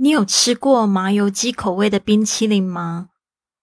[0.00, 3.08] 你有吃过麻油鸡口味的冰淇淋吗？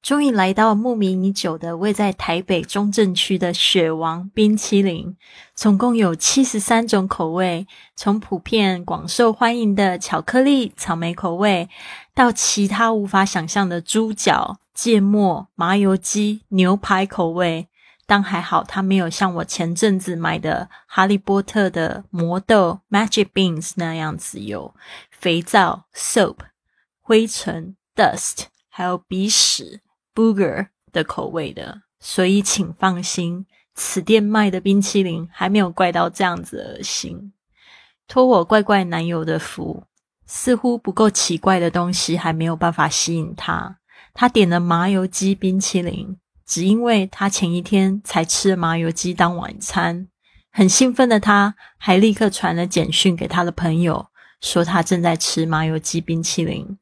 [0.02, 5.16] 终于来到慕名已久的位在台北中正区的雪王冰淇淋，
[5.56, 11.70] 总共有七十三种口味，从普遍广受欢迎的巧克力、草莓口味，
[12.14, 17.70] 到其他无法想象的猪脚、芥末、麻油鸡、牛排口味。
[18.08, 24.76] 但还好，它没有像我前阵子买的哈利波特的魔豆 Magic Beans 那样子有
[25.10, 26.38] 肥皂 Soap、
[27.02, 29.82] 灰尘 Dust，还有鼻屎
[30.14, 31.82] Booger 的口味的。
[32.00, 37.34] 所以请放心，此店卖的冰淇淋还没有怪到这样子恶心。
[38.08, 39.86] 托我怪怪男友的福，
[40.28, 43.80] 似乎不够奇怪的东西还没有办法吸引他。
[44.14, 46.16] 他点了麻油鸡冰淇淋。
[46.46, 50.08] 只因为他前一天才吃了麻油鸡当晚餐，
[50.52, 54.08] 很兴奋的他，还立刻传了简讯给他的朋友，
[54.42, 56.78] 说他正在吃麻油鸡冰淇淋。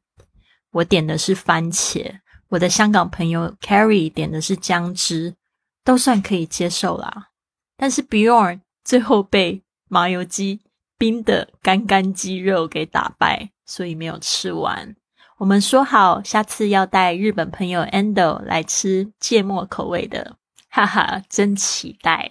[0.72, 5.34] 我点的是番茄，我的香港朋友 Carrie 点的是姜汁，
[5.82, 7.28] 都算可以接受啦。
[7.76, 10.60] 但是 Bjorn 最后被麻油鸡
[10.98, 14.94] 冰的干干鸡肉给打败，所以没有吃完。
[15.36, 20.36] 我们说好，下次要带日本朋友 Endo 来吃芥末口味的，
[20.70, 22.30] 哈哈，真期待！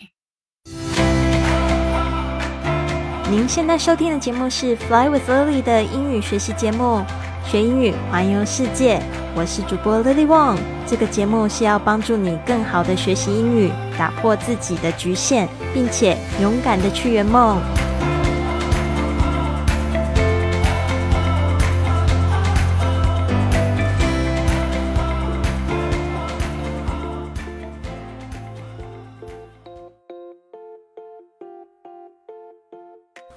[3.30, 7.04] 您现在收听的节目是 Fly with Lily 的英语学习节目，
[7.46, 9.02] 学英语环游世界。
[9.36, 17.62] 我是主播 Lily Wong，这个节目是要帮助你更好的学习英语，打破自己的局限，并且勇敢的去圆梦。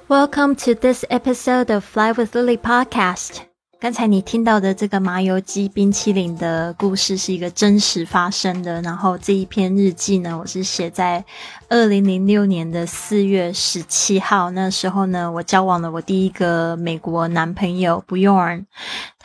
[0.09, 3.41] Welcome to this episode of Fly with Lily podcast.
[3.81, 8.81] 刚才你听到的这个麻油鸡冰淇淋的故事是一个真实发生的。
[8.83, 11.25] 然后这一篇日记呢，我是写在
[11.69, 14.53] 二零零六年的四月十七号。
[14.53, 18.67] 那时候呢，我交往了我第一个美国男朋友 Bjorn。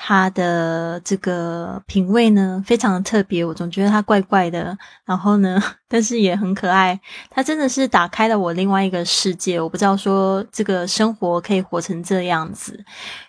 [0.03, 4.75] 他的这个品味呢，非常的特别，我总觉得他怪怪的。
[5.05, 6.99] 然后呢， 但是也很可爱。
[7.29, 9.61] 他真的是打开了我另外一个世界。
[9.61, 12.83] 我不知道说这个生活可以活成这样子，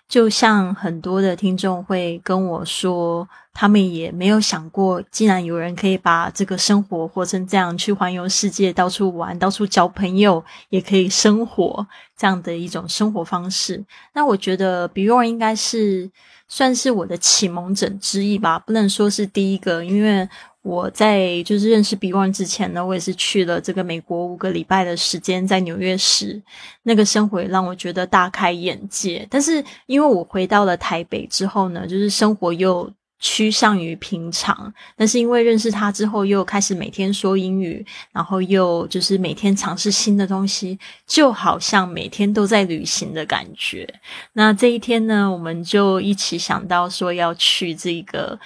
[0.09, 11.87] 就像很多的听众会跟我说，他们也没有想过，竟然有人可以把这个生活活成这样，去环游世界，到处玩，到处交朋友，也可以生活
[12.17, 13.85] 这样的一种生活方式。
[14.15, 16.11] 那我觉得 Bjorn 应该是。
[16.49, 20.29] 算是我的启蒙者之一吧，不能说是第一个，因为
[20.61, 26.43] 我在就是认识 b 旺之前呢，我也是去了这个美国五个礼拜的时间，在纽约市，
[26.83, 29.27] 那个生活让我觉得大开眼界。
[29.31, 32.93] 但是因为我回到了台北之后呢，就是生活又。
[33.25, 43.88] 趋向于平常，但是因为认识他之后，又开始每天说英语，然后又就是每天尝试新的东西，就好像每天都在旅行的感觉。
[44.33, 48.37] 那这一天呢，我们就一起想到说要去这个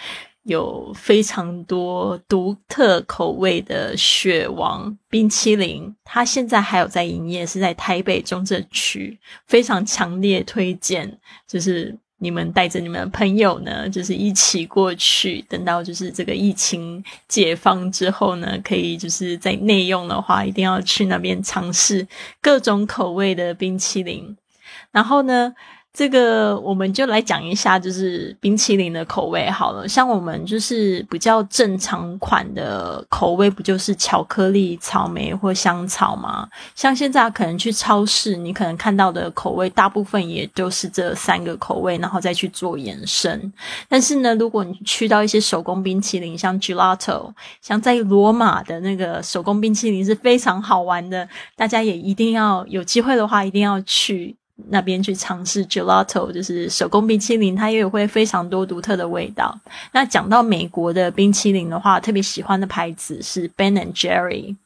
[0.42, 11.96] 有非常多独特口味的雪王冰淇淋，它现在还有在营业，是在台北中正区，非常强烈推荐，就是。
[12.18, 15.44] 你们带着你们的朋友呢，就是一起过去。
[15.48, 22.06] 等到就是这个疫情解放之后呢，可以就是在内用的话，一定要去那边尝试
[22.40, 24.36] 各种口味的冰淇淋。
[24.90, 25.54] 然后呢？
[25.96, 29.88] 这个我们就来讲一下，就是冰淇淋的口味好了。
[29.88, 36.46] 像我们就是比较正常款的口味，不就是巧克力、草莓或香草吗？
[36.74, 43.50] 像现在可能去超市，你可能看到的口味，大部分也就是这三个口味，然后再去做延伸。
[43.88, 47.32] 但是呢，如果你去到一些手工冰淇淋，像 Gelato，
[47.62, 51.26] 像在罗马的那个手工冰淇淋是非常好玩的，
[51.56, 54.36] 大家也一定要有机会的话，一定要去。
[54.68, 59.58] 那边去尝试 gelato，就是手工冰淇淋，它也有会非常多独特的味道。
[59.92, 64.56] 那讲到美国的冰淇淋的话，特别喜欢的牌子是 Ben and Jerry。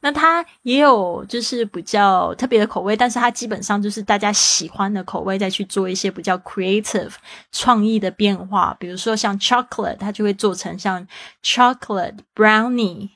[0.00, 7.12] 那它也有就是比较特别的口味，但是它基本上就是大家喜欢的口味，再去做一些比较 creative
[7.52, 8.76] 创意的变化。
[8.80, 11.06] 比如说像 chocolate，它就会做成像
[11.44, 13.10] chocolate brownie。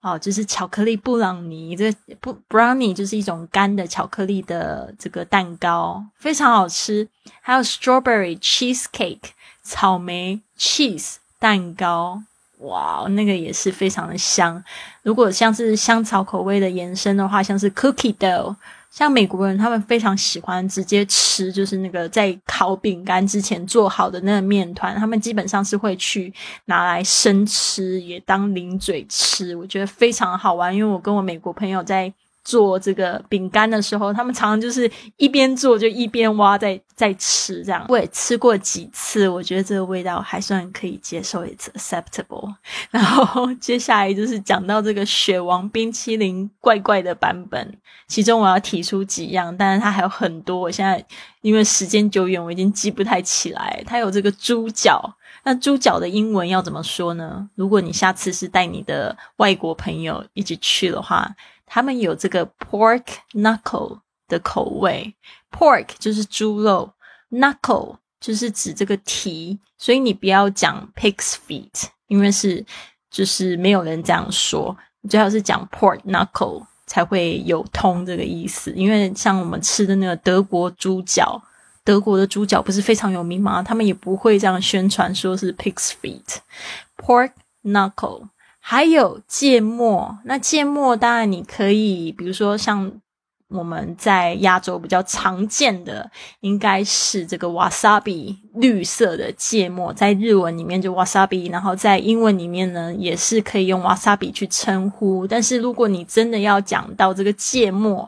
[0.00, 7.08] 哦，就是巧克力布朗尼，这不 brownie 就是一种干的巧克力的这个蛋糕，非常好吃。
[7.40, 9.30] 还有 strawberry cheesecake
[9.62, 12.22] 草莓 cheese 蛋糕，
[12.58, 14.62] 哇，那个也是非常的香。
[15.02, 18.54] 如果像是香草口味的延伸的话，像是 cookie dough
[18.90, 26.32] 像美国人，他们非常喜欢直接吃，就是那个在烤饼干之前做好的那个面团，他们基本上是会去
[26.64, 29.54] 拿来生吃，也当零嘴吃。
[29.56, 32.12] 我觉得非常好玩，因为我跟我美国朋友在。
[32.48, 37.84] 做这个饼干的时候，他们常常就是一边做就一边挖，在在吃这样。
[37.90, 42.54] 我也吃过几次，我觉得这个味道还算可以接受，it's acceptable。
[42.90, 50.58] 然后接下来就是讲到这个雪王冰淇淋怪怪的版本，其中我要提出几样，但是它还有很多。
[50.58, 51.04] 我现在
[51.42, 53.84] 因为时间久远，我已经记不太起来。
[53.86, 57.46] 它有这个猪脚，那猪脚的英文要怎么说呢？
[57.56, 61.30] 如果你下次是带你的外国朋友一起去的话。
[61.68, 65.14] 他们有这个 pork knuckle 的口味
[65.50, 66.92] ，pork 就是猪肉
[67.30, 72.64] ，knuckle 就是指这个蹄，所以你不要讲 pig's feet，因为是
[73.10, 74.76] 就是没有人这样说，
[75.08, 78.72] 最好是讲 pork knuckle 才会有通这个意思。
[78.72, 81.40] 因为像我们吃的那个德国猪脚，
[81.84, 83.62] 德国的猪脚不是非常有名吗？
[83.62, 87.32] 他们也不会这样宣传说是 pig's feet，pork
[87.62, 88.28] knuckle。
[88.70, 92.92] 还有芥末，那芥末当然你可以，比如说像
[93.48, 96.10] 我们在亚洲比较常见的，
[96.40, 105.26] 应该是这个 wasabi 绿色的芥末，在日文里面就 wasabi，然后在英文里面呢也是可以用 wasabi 去称呼。
[105.26, 108.06] 但是如果你真的要讲到这个芥末，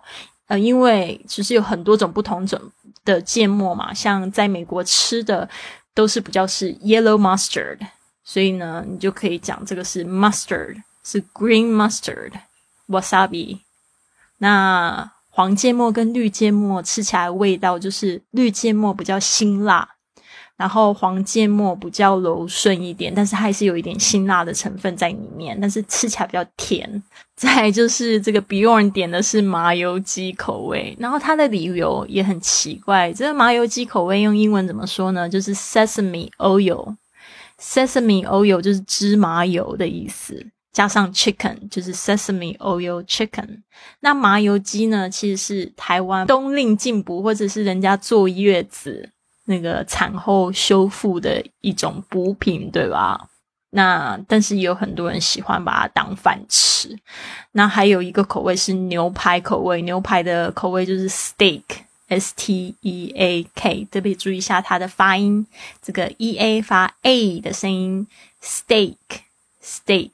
[0.49, 2.61] 呃，因为其实有很多种不同种
[3.07, 5.49] 的芥末嘛，像在美国吃的
[5.95, 7.79] 都是比较是 yellow mustard。
[8.33, 13.59] 所以呢，你就可以讲这个是 mustard，是 green mustard，wasabi。
[14.39, 19.89] 那黄芥末跟绿芥末吃起来味道就是绿芥末比较辛辣，
[20.57, 27.03] 然后黄芥末比较柔顺一点，但是还是有一点辛辣的成分在里面，但是吃起来比较甜。
[27.35, 35.29] 再就是这个 Bjorn 点的是麻油鸡口味，然后它的理由也很奇怪，这个麻油鸡口味用英文怎么说呢？
[35.29, 36.95] 就是 sesame oil。
[37.61, 43.61] Sesame oil 就是芝麻油的意思，加上 chicken 就是 sesame oil chicken。
[44.01, 49.11] 那麻油鸡呢，其实是台湾冬令进补或者是人家坐月子
[49.45, 53.29] 那个产后修复的一种补品，对吧？
[53.73, 56.99] 那但是也有很多人喜欢把它当饭吃。
[57.53, 61.63] 那还有一个口味是牛排口味，牛排的口味就是 steak。
[62.11, 65.47] S T E A K，特别注意一下它的发音，
[65.81, 68.07] 这个 E A 发 A 的声音
[68.43, 70.11] ，steak，steak。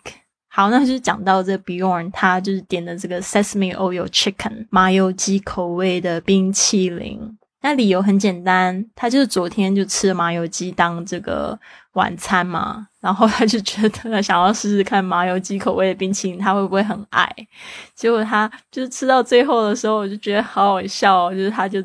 [0.48, 7.37] 好，那就是讲到这 Bjorn，他就是点的这个 Sesame Oil Chicken 麻油鸡口味的冰淇淋。
[7.67, 11.59] 那理由很简单，他就是昨天就吃了麻油鸡当这个
[11.95, 17.29] 晚餐嘛，然后他就觉得想要试试看麻油鸡口味的冰淇淋，他会不会很爱？
[17.93, 21.83] 结果他就是吃到最后的时候，我就觉得好好笑，就是他就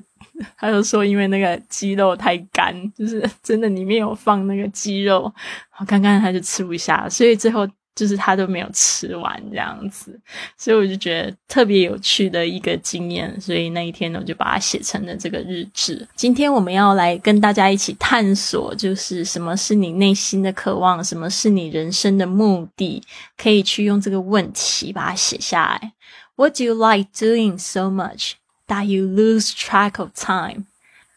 [0.56, 5.34] 他就说，因为那个鸡肉太干，就是真的里面有放那个鸡肉，
[5.72, 7.68] 好干干他就吃不下，所以最后。
[7.94, 10.18] 就是他都没有吃完这样子，
[10.58, 16.08] 所以我就觉得特别有趣的一个经验，所以那一天呢，我就把它写成了这个日志。
[16.16, 23.04] 今天我们要来跟大家一起探索，就是什么是你内心的渴望，什么是你人生的目的，
[23.38, 25.92] 可以去用这个问题把它写下来。
[26.38, 28.32] What do you like doing so much
[28.68, 30.66] that you lose track of time?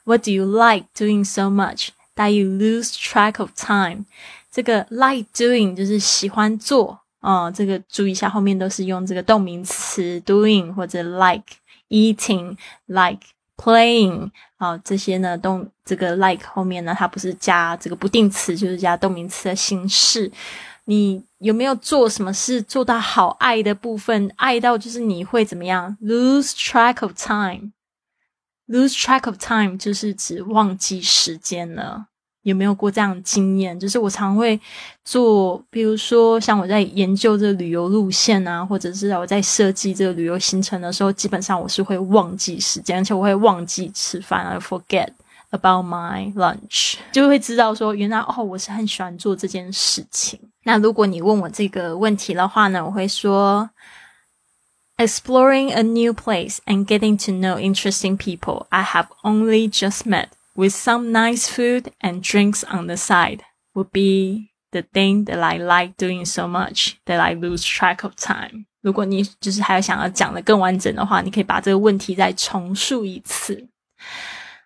[0.04, 4.04] What do you like doing so much that you lose track of time?
[4.54, 11.42] 这个 like doing 就是喜欢做啊，这个注意一下，后面都是用这个动名词 doing 或者 like
[11.88, 12.56] eating
[12.86, 13.18] like
[13.56, 20.30] playing 啊，这些呢动这个 like 后面呢，它不是加这个不定词，就是加动名词的形式。
[20.84, 24.30] 你有没有做什么事做到好爱的部分？
[24.36, 32.06] 爱到就是你会怎么样？lose track of time，lose track of time 就是指忘记时间了。
[32.44, 33.78] 有没有过这样的经验？
[33.78, 34.58] 就是我常会
[35.04, 45.08] 做，比如说像我在研究这个旅游路线啊，或者是我在设计这个旅游行程的时候，基本上我是会忘记时间，而且我会忘记吃饭，I forget
[45.50, 50.38] about my lunch，就会知道说原来哦，我是很喜欢做这件事情。
[50.64, 53.70] 那如果你问我这个问题的话呢，我会说
[54.98, 60.28] ，exploring a new place and getting to know interesting people I have only just met。
[60.55, 63.39] with some nice food and drinks on the side
[63.73, 68.13] would be the thing that I like doing so much that I lose track of
[68.15, 68.65] time。
[68.81, 73.67] 如果你就是还有想要讲的更完整的话，你可以把这个问题再重述一次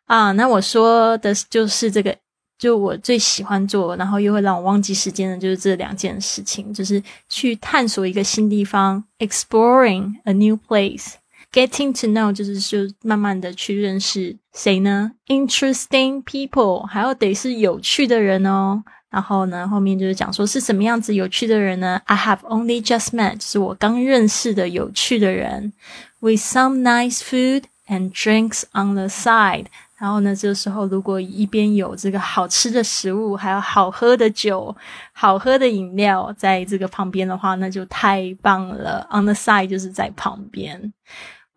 [0.05, 0.31] 啊。
[0.33, 2.15] 那我说的就是这个，
[2.59, 11.13] 就我最喜欢做，然后又会让我忘记时间的，就是这两件事情，就是去探索一个新地方，exploring a new place。
[11.52, 18.82] Getting to know 就是就慢慢的去认识谁呢？Interesting people，还要得是有趣的人哦。
[19.10, 25.72] 然后呢，后面就是讲说是什么样子有趣的人呢？I have only just met，是我刚认识的有趣的人。
[26.20, 29.66] With some nice food and drinks on the side。
[29.96, 34.76] 然后呢，这个时候如果一边有这个好吃的食物，还有好喝的酒、
[35.12, 39.08] 好喝的饮料在这个旁边的话，那就太棒了。
[39.10, 40.92] On the side 就是在旁边。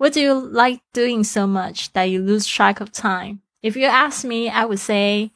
[0.01, 3.41] What do you like doing so much that you lose track of time?
[3.63, 5.31] If you ask me, I would say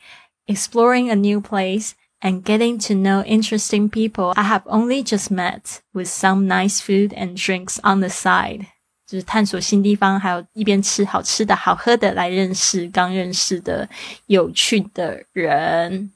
[0.47, 5.81] exploring a new place and getting to know interesting people I have only just met
[5.95, 8.67] with some nice food and drinks on the side.
[9.07, 13.89] 就是探索新地方，还有一边吃好吃的好喝的来认识刚认识的
[14.27, 16.13] 有趣的人。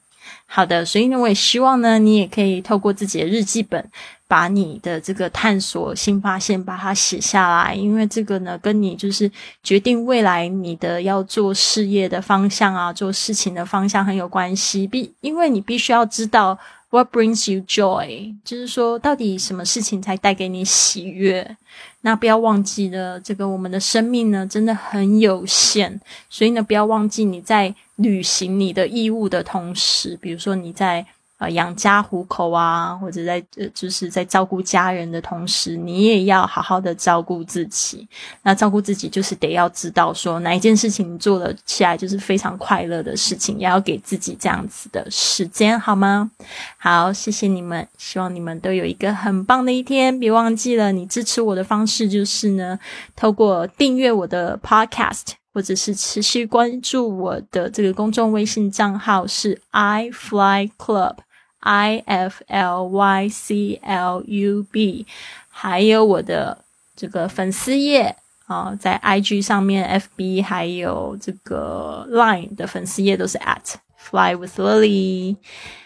[0.47, 3.91] 好的，所以呢，我也希望呢，你也可以透过自己的日记本。
[4.30, 9.30] 把你的这个探索新发现把它写下来，因为这个呢，跟你就是
[9.64, 14.86] 决定未来你的要做事业的方向啊，做事情的方向很有关系。
[14.86, 16.56] 必因为你必须要知道
[16.92, 21.58] what brings you joy，就是说到底什么事情才带给你喜悦。
[22.02, 31.08] 那不要忘记了，这个我们的生命呢真的很有限，所以呢，不要忘记你在履行你的义务的同时，比如说你在。
[31.40, 38.06] 呃，养家糊口啊，或者在呃，就是在照顾家人的同时，你也要好好的照顾自己。
[38.44, 46.30] 那照顾自己，就是得要知道说哪一件事情做了起来就是非常快乐的事情，也要给自己这样子的时间，好吗？
[46.78, 50.20] 好，谢谢你们，希望你们都有一个很棒的一天。
[50.20, 52.78] 别忘记了，你支持我的方式就是呢，
[53.16, 61.16] 透过订阅我的 Podcast，或者是持续关注我的这个公众微信账号是 I Fly Club。
[61.61, 65.07] i f l y c l u b，
[65.49, 75.37] 还有我的这个粉丝页啊，在 i g 上面，f b 还有这个 line 的粉丝页都是 at fly with lily。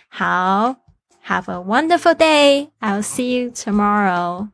[0.08, 0.76] 好，
[1.24, 2.70] have a wonderful day.
[2.80, 4.48] I'll see you tomorrow.